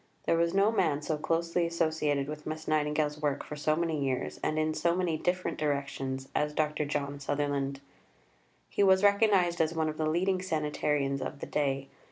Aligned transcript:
There 0.25 0.35
was 0.35 0.55
no 0.55 0.71
man 0.71 1.03
so 1.03 1.15
closely 1.15 1.67
associated 1.67 2.27
with 2.27 2.47
Miss 2.47 2.67
Nightingale's 2.67 3.21
work 3.21 3.43
for 3.43 3.55
so 3.55 3.75
many 3.75 4.03
years, 4.03 4.39
and 4.41 4.57
in 4.57 4.73
so 4.73 4.95
many 4.95 5.15
different 5.15 5.59
directions, 5.59 6.27
as 6.33 6.53
Dr. 6.55 6.85
John 6.85 7.19
Sutherland. 7.19 7.81
He 8.67 8.81
was 8.81 9.03
recognized 9.03 9.61
as 9.61 9.75
one 9.75 9.89
of 9.89 9.97
the 9.97 10.09
leading 10.09 10.39
sanitarians 10.41 11.21
of 11.21 11.39
the 11.39 11.45
day. 11.45 11.87